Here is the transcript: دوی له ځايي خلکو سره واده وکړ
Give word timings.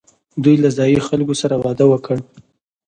دوی 0.43 0.55
له 0.63 0.69
ځايي 0.77 0.99
خلکو 1.07 1.33
سره 1.41 1.55
واده 1.63 1.85
وکړ 1.89 2.17